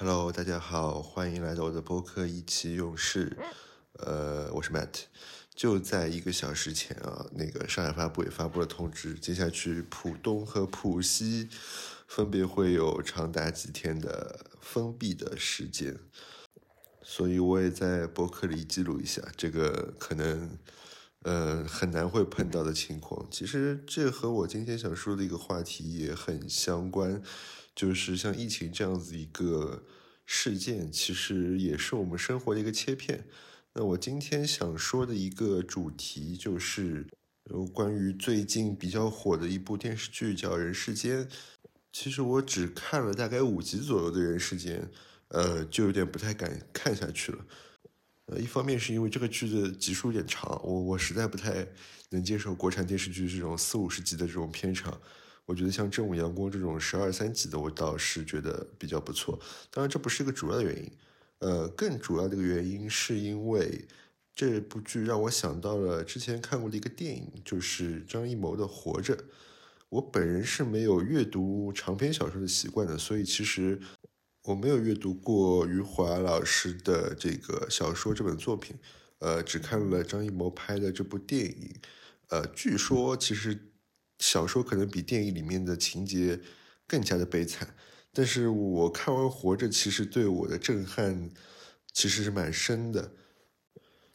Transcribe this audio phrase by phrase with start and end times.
[0.00, 3.36] Hello，大家好，欢迎来到我的播客意气用事。
[3.94, 5.06] 呃，我是 Matt。
[5.56, 11.48] 就在一个小时前啊，那个上海发布也发布了通知，接下去浦东和浦西
[12.06, 15.98] 分别会有长达几天的封闭的时间。
[17.02, 20.56] 所以我也在博客里记录一下这个可能
[21.28, 23.26] 呃很难会碰到的情况。
[23.30, 27.22] 其实这和我今天想说的一个话题也很相关。
[27.74, 29.84] 就是像疫情这样子一个
[30.26, 33.24] 事件，其实也是我们生活的一个切片。
[33.72, 37.06] 那我今天想说的一个主题，就是
[37.72, 41.24] 关于最近比较火的一部电视剧叫《人世间》。
[41.92, 44.82] 其实我只看了大概五集左右的《人世间》，
[45.28, 47.38] 呃，就有点不太敢看下去了。
[48.28, 51.66] 呃，一方面是因为这个剧的集数有点长，我我实在不太
[52.10, 54.98] 能接受国产电视剧这种四五十集的这种片长。
[55.46, 59.38] 我觉得像《正午阳光》这种十二三集的，我倒是觉得比较不错。
[59.70, 60.92] 当然，这不是一个主要的原因。
[61.38, 63.86] 呃，更主要的一个原因是因为
[64.34, 69.16] 这部剧让我想到了之前看过的一个电影，就是张艺谋的《活着》。
[69.88, 73.80] 我本人是没有阅读长篇小说的习惯的，所以其实
[74.48, 78.74] 我没有阅读过余华老师的这个小说这本作品。
[79.18, 81.74] 呃，只看了张艺谋拍的这部电影。
[82.28, 83.64] 呃，据说其实。
[84.20, 86.40] 小说可能比电影里面的情节
[86.88, 87.72] 更加的悲惨，
[88.12, 91.30] 但是我看完《活着》，其实对我的震撼
[91.92, 93.12] 其实是蛮深的。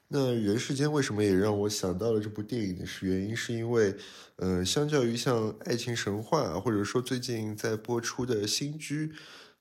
[0.09, 2.85] 那人世间为什么也让我想到了这部电影？
[2.85, 3.95] 是原因是因为，
[4.35, 9.13] 呃，相较于像《爱情神话》或者说最近在播出的新居，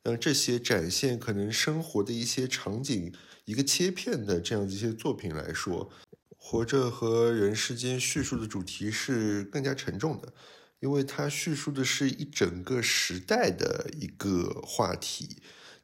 [0.05, 3.13] 呃，这些展现可能生活的一些场景
[3.45, 5.91] 一个切片的这样的一些作品来说。
[6.45, 10.33] 活着和人世间叙述的主题是更加沉重的，
[10.81, 15.37] 因为它叙述的是一整个时代的一个话题。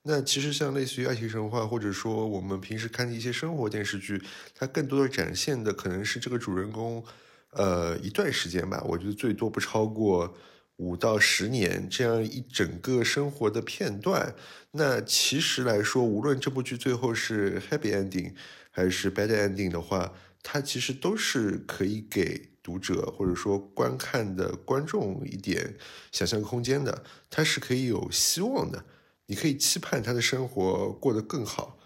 [0.03, 4.21] 那其实像类似于爱情神话，或者说我们平时看的一些生活电视剧，
[4.53, 7.05] 它更多的展现的可能是这个主人公，
[7.53, 10.37] 呃，一段时间吧，我觉得最多不超过
[10.79, 14.35] 五到十年这样一整个生活的片段。
[14.73, 18.33] 那其实来说，无论这部剧最后是 happy ending
[18.71, 20.13] 还是 bad ending 的话，
[20.43, 25.75] 它其实都是可以给读者或者说观看的观众一点
[26.13, 28.85] 想象空间的，它是可以有希望的，
[29.27, 31.79] 你可以期盼他的生活过得更好，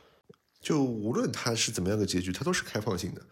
[0.61, 3.23] 就无论他是怎么样的结局，它都是开放性的，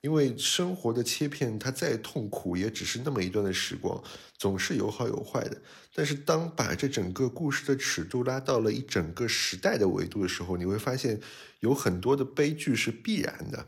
[0.00, 4.02] 因为生活的切片，它再痛苦也只是那么一段的时光，
[4.38, 5.60] 总是有好有坏的。
[5.94, 11.20] 但是当把这整个故事的尺度拉到了一整个时代的维度的时候，你会发现
[11.60, 13.66] 有很多的悲剧是必然的。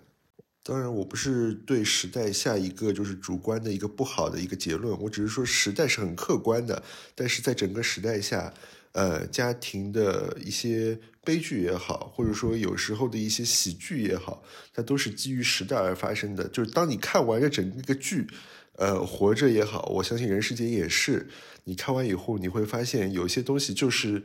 [0.65, 6.81] 当然，我不是对时代下一个就是主观的一个不好的一个结论，我只是说时代是很客观的。
[7.17, 8.55] 但是在整个时代下，
[8.93, 16.47] 呃，家庭的一些悲剧也好，或者说有时候的一些喜剧也好，它都是基于时代而发生的。
[16.47, 18.29] 就是当你看完这整个剧，
[18.77, 21.29] 呃，活着也好，我相信人世间也是，
[21.65, 24.23] 你看完以后你会发现有些东西就是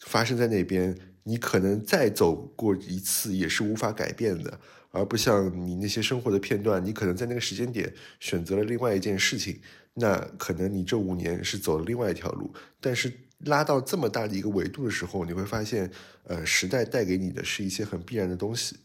[0.00, 4.60] 发生在那边，你可能再走过一次也是无法改变的。
[4.94, 7.90] 而不像你那些生活的片段，你可能在那个时间点
[8.20, 9.58] 选择了另外一件事情，
[9.94, 12.52] 那可能你这五年是走了另外一条路。
[12.78, 15.90] 但是拉到这么大的一个维度的时候，你会发现，
[16.24, 18.76] 呃，时代带给你的是一些很必然的东西，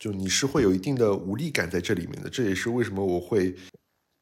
[0.00, 2.28] 就你是会有一定的无力感在这里面的。
[2.28, 3.54] 这也是为什么我会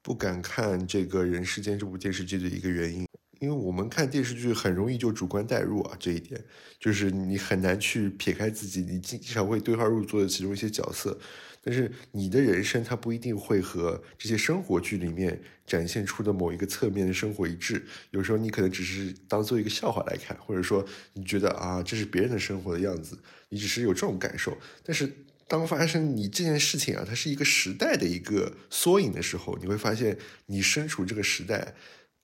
[0.02, 3.08] 不敢看这个人世间这部电视剧的一个原因。
[3.44, 6.42] 因为我们看电视剧很容易就主观代入啊，这一点
[6.80, 11.18] 就是你很难去撇开自己，你经常会对号入座的其中一些角色，
[11.62, 23.18] 但是你的人生它不一定会和这些生活剧里面展现出的某一个侧面的生活一致，有时候你可能只是当做一个笑话来看，或者说你觉得啊这是别人的生活的样子，
[23.50, 25.12] 你只是有这种感受，但是
[25.46, 30.16] 当发生你这件事情啊，它是一个时代的一个缩影的时候，你会发现
[30.46, 31.74] 你身处这个时代。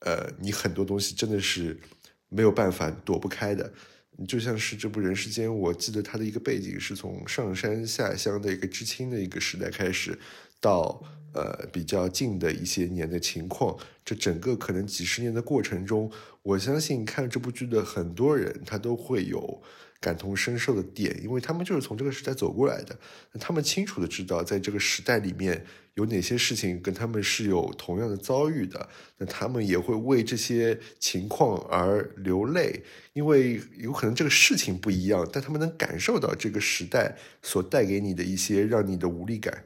[0.01, 1.79] 呃，你很多东西真的是
[2.29, 3.73] 没有办法躲不开的。
[4.29, 10.19] 就像是这部《人世间》，我记得它的一个背景是从上山下乡的一个知青的一个时代开始，
[10.61, 11.03] 到
[11.33, 13.79] 呃比较近的一些年的情况。
[14.05, 16.11] 这整个可能几十年的过程中，
[16.43, 19.63] 我相信看这部剧的很多人，他都会有。
[20.03, 22.99] 感同身受的点，因为他们就是从这个时代走过来的，
[23.39, 25.63] 他们清楚的知道，在这个时代里面
[26.01, 28.89] 有哪些事情跟他们是有同样的遭遇的，
[29.19, 32.83] 那他们也会为这些情况而流泪，
[33.13, 39.65] 因为有可能这个事情不一样，但他们能感受到这个时代所带给你的一些让你的无力感。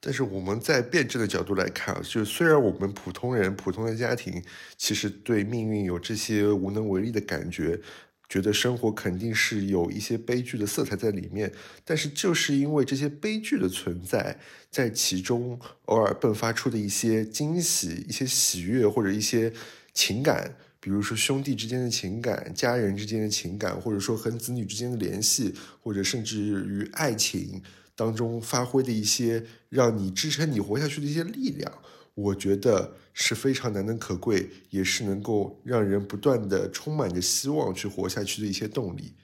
[0.00, 4.40] 但是我们在辩证的角度来看啊，就虽然我们普通人、普通的家庭，
[4.76, 7.80] 其实对命运有这些无能为力的感觉。
[8.28, 11.50] 觉得生活肯定是有一些悲剧的色彩在里面，
[11.84, 14.38] 但是就是因为这些悲剧的存在，
[14.70, 19.50] 在其中偶尔迸发出的一些惊喜、一些喜悦或者一些
[19.94, 27.62] 情感，比如说兄弟之间的情感、家人之间的情感，或者说和子女之间的联系，或者甚至于爱情
[27.96, 31.72] 当中发挥的一些让你支撑你活下去的一些力量。
[32.20, 39.14] 我觉得是非常难能可贵，也是能够让人不断的充满着希望去活下去的一些动力。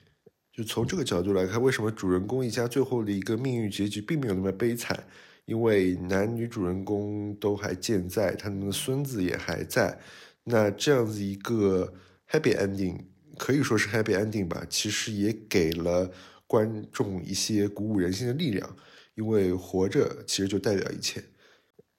[0.53, 5.03] 就从这个角度来看，为什么主人公一家最后的一个命运结局并没有那么悲惨？
[5.43, 9.99] 因为男女主人公都还健在，他们的孙子也还在。
[10.45, 11.93] 那这样子一个
[12.31, 13.01] happy ending，
[13.37, 14.65] 可以说是 happy ending 吧。
[14.69, 16.09] 其实也给了
[16.47, 18.73] 观众一些鼓舞人心的力量，
[19.15, 21.21] 因为活着其实就代表一切。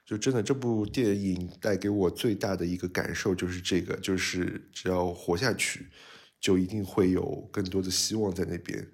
[0.07, 5.89] 就真的这部电影带给我最大的一个感受就是这个，就是只要活下去，
[6.41, 8.89] 就一定会有更多的希望在那边。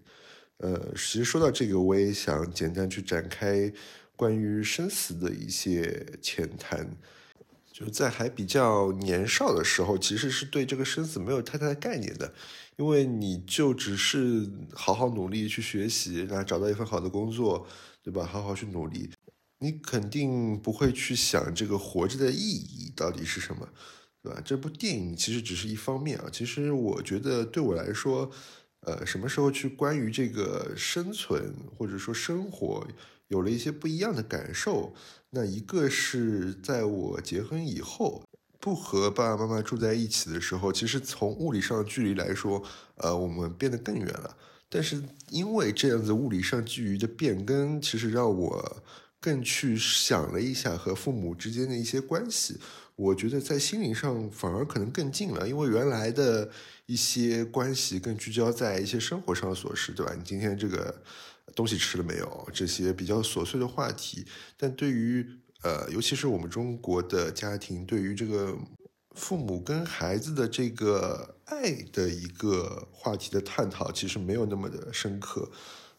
[0.57, 3.71] 呃，其实说到这个，我也想简单去展开
[4.17, 6.97] 关于生死的一些浅谈。
[7.71, 12.33] 就在还比较年少的时候，其实是对这个生死没有太大的概念的，
[12.77, 17.67] 因为你就只是好好努力去学习，然后找到一份好的工作，
[18.03, 18.25] 对吧？
[18.25, 19.11] 好好去努力。
[19.63, 23.69] 你肯定不会去想这个活着的意义到底是什么，
[24.21, 24.43] 对吧？
[24.45, 26.29] 这部电影其实只是一方面啊。
[26.33, 28.29] 其实我觉得对我来说，
[28.81, 32.85] 呃，什么时候去关于这个生存或者说生活
[33.29, 34.93] 有了一些不一样的感受，
[35.31, 38.25] 那一个是在我结婚以后，
[38.59, 42.61] 不和爸爸妈妈住在一起的时候，其实从物理上距离来说，
[42.97, 44.37] 呃，我们变得更远了。
[44.69, 45.01] 但是
[45.31, 48.83] 因为这样子物理上距离的变更，其实让我。
[49.23, 52.59] 更去想了一下和父母之间的一些关系，
[52.97, 56.51] 我觉得在心灵上反而可能更近了，因为原来的
[56.87, 60.13] 一些关系更聚焦在一些生活上的琐事，对吧？
[60.19, 61.01] 你今天这个
[61.55, 62.49] 东西吃了没有？
[62.53, 64.27] 这些比较琐碎的话题，
[64.57, 65.25] 但对于
[65.63, 68.59] 呃，尤其是我们中国的家庭，对于这个
[69.15, 75.49] 父母跟孩子的这个爱的一个话题的探讨，其实没有那么的深刻。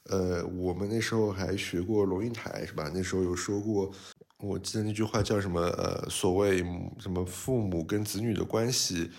[0.10, 2.92] 呃，我们那时候还学过龙应台，是吧？
[2.94, 3.92] 那时候有说过，
[4.40, 5.62] 我记得那句话叫什么？
[5.62, 6.58] 呃，所谓
[7.00, 9.10] 什么父母跟子女的关系，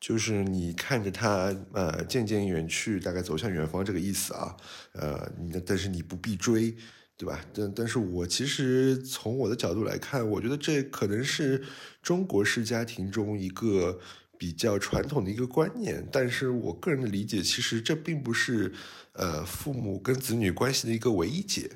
[0.00, 4.56] 就是你看着他呃渐渐远去，大概走向远方这个意思啊。
[4.94, 5.30] 呃，
[5.64, 6.74] 但是你不必追，
[7.16, 7.40] 对吧？
[7.54, 11.62] 但但是我其实从我的角度来看，我觉得这可能是
[12.02, 14.00] 中国式家庭中一个
[14.38, 18.74] 比较传统的一个观念，但是我个人的理解，其实这并不是。
[19.18, 21.70] 呃，父母跟子女关系的一个唯一解，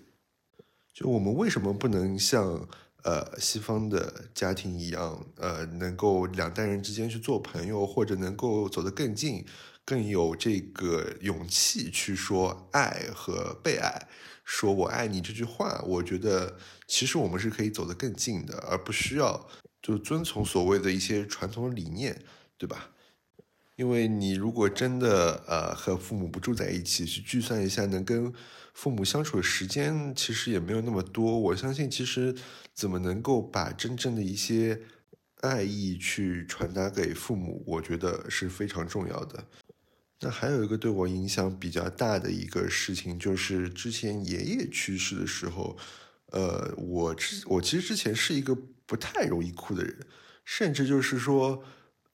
[0.93, 2.69] 就我们为什么不能像
[3.03, 9.43] 呃西方的家庭一样，呃，能够两代人之间去做朋友，或者能够走得更近，
[9.87, 14.07] 更有这个勇气去说爱和被爱，
[14.45, 19.49] 说我爱你这句话，我觉得其实我们是可以走得更近的，而不需要
[19.81, 22.23] 就遵从所谓的一些传统理念，
[22.61, 22.91] 对吧？
[23.77, 28.31] 因为你如果真的呃和父母不住在一起，去计算一下能跟
[28.75, 31.41] 父母相处的时间，其实也没有那么多。
[31.41, 32.37] 我相信，其实
[32.75, 34.83] 怎么能够把真正的一些
[35.41, 39.43] 爱意去传达给父母，我觉得是非常重要的。
[40.21, 45.79] 那还有一个对我影响比较大的一个事情，就是之前爷爷去世的时候，
[46.33, 50.07] 呃，我之我其实之前是一个不太容易哭的人，
[50.45, 51.65] 甚至就是说。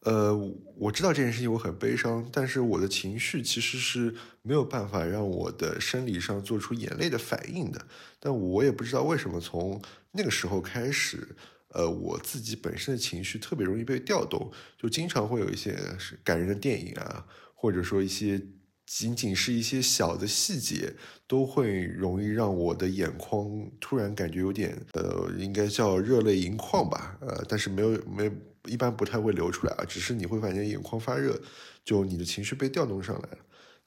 [0.06, 0.32] 呃，
[0.76, 7.86] 我知道这件事情我很悲伤，但是我的情绪其实是没有办法让我的生理上做出眼泪的反应的。
[8.20, 9.82] 但我也不知道为什么，从
[10.12, 11.34] 那个时候开始，
[11.70, 15.76] 呃，我自己本身的情绪特别容易被调动，就经常会有一些
[16.22, 18.40] 感人的电影啊，或者说一些
[18.86, 20.94] 仅仅是一些小的细节，
[21.26, 28.30] 都会容易让我的眼眶突然感觉有点，呃，应该叫热泪盈眶吧，呃，但是没有没。
[28.66, 31.40] 一般不太会流出来啊，只是你会发现眼眶发热，
[31.84, 33.38] 就你的情绪被调动上来了。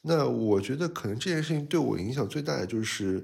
[0.01, 3.23] 那我觉得可能这件事情对我影响最大的就是，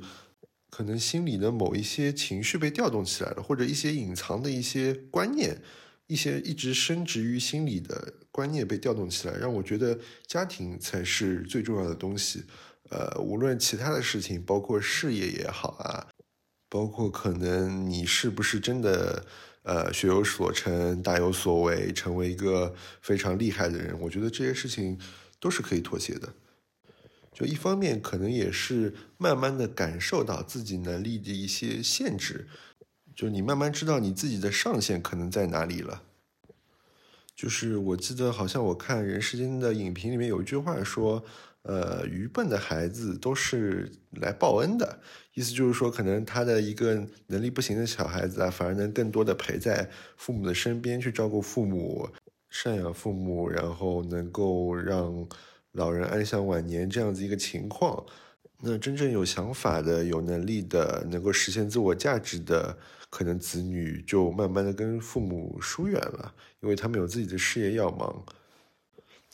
[0.69, 5.61] 可能心里的某一些情绪被调动起来了，或者一些隐藏的一些观念，
[6.07, 9.97] 一些一直深植于心里的观念被调动起来，让我觉得
[10.27, 12.43] 家庭才是最重要的东西。
[12.89, 16.07] 呃，无论其他的事情，包括事业也好啊，
[16.69, 19.25] 包括可能你是不是真的。
[19.65, 24.95] 呃，学有所成，大有所为，成为一个非常厉害的人，我觉得这些事情
[25.39, 26.31] 都是可以妥协的。
[27.33, 32.47] 就一方面，可能也是慢慢的感受到自己能力的一些限制，
[33.15, 36.03] 就你慢慢知道你自己的上限可能在哪里了。
[37.35, 41.25] 就是我记得好像我看《人世间》的影评里面有一句话说，
[41.67, 43.91] 呃，愚笨的孩子都是
[44.21, 44.99] 来报恩的，
[45.33, 52.07] 意思就是说，可能他的一个能力不行的小孩子啊，反而能更多的陪在父母的身边去照顾父母、
[52.51, 55.27] 赡养父母，然后能够让
[55.71, 58.05] 老人安享晚年这样子一个情况。
[58.61, 62.77] 那真正有想法的、有能力的、能够实现自我价值的，
[63.09, 66.31] 可能子女就慢慢的跟父母疏远了，
[66.61, 68.23] 因为他们有自己的事业要忙。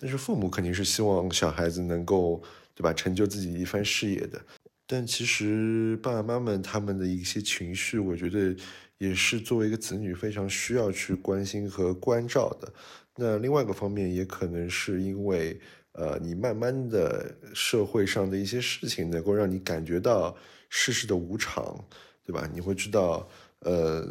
[0.02, 2.42] 但是父母肯定是希望小孩子能够，
[2.74, 4.42] 对吧，成就自己一番事业的。
[4.88, 8.56] 但其实爸爸妈妈他们的一些情绪，我觉得
[8.98, 12.74] 也是作为一个子女非常需要去关心和关照的。
[13.16, 15.62] 那另外一个方面，也可能是因为。
[15.94, 20.34] 呃，你慢慢的社会上的一些事情，能够让你感觉到
[20.70, 21.78] 世事的无常，
[22.26, 22.50] 对吧？
[22.54, 23.28] 你会知道，
[23.60, 24.08] 呃，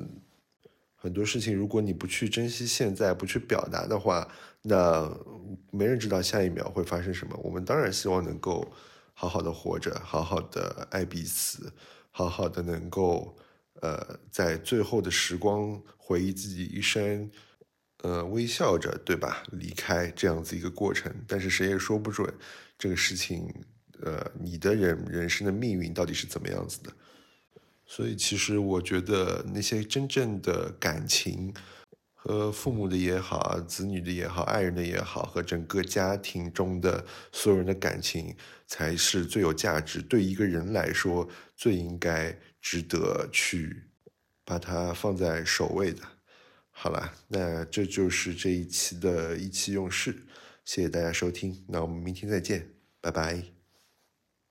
[0.94, 4.30] 很多事情，如果你不去珍惜现在，不去表达的话，
[4.62, 5.10] 那
[5.70, 7.38] 没人知道下一秒会发生什么。
[7.42, 8.70] 我们当然希望能够
[9.14, 11.72] 好好的活着，好好的爱彼此，
[12.10, 13.36] 好好的能够，
[13.80, 17.30] 呃，在最后的时光回忆自己一生。
[18.02, 19.42] 呃，微笑着，对吧？
[19.52, 22.32] 离开这样子一个过程，但是谁也说不准
[22.78, 23.52] 这个事情，
[24.00, 26.90] 呃，你的人人生的命运到底是怎么样子的。
[27.84, 31.52] 所以，其实我觉得那些真正的感情，
[32.22, 38.36] 和父母的也好，子女的也好，爱人的也好，和整个家庭中的所有人的感情，
[38.66, 43.84] 才是最有价值，对一个人来说最应该值得去
[44.44, 46.02] 把它放在首位的。
[46.70, 50.14] 好了，那这就是这一期的意气用事，
[50.66, 52.68] 谢谢大家收听，那我们明天再见，
[53.00, 53.59] 拜拜。